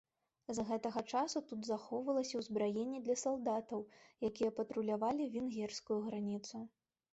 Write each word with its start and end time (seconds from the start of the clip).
З 0.59 0.63
гэтага 0.69 1.01
часу 1.17 1.41
тут 1.51 1.67
захоўвалася 1.67 2.35
ўзбраенне 2.41 3.03
для 3.05 3.17
салдатаў, 3.25 3.85
якія 4.31 4.55
патрулявалі 4.63 5.31
венгерскую 5.37 6.03
граніцу. 6.11 6.67